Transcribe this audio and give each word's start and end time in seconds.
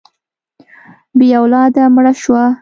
بې 1.17 1.27
اولاده 1.39 1.83
مړه 1.95 2.13
شوه. 2.21 2.43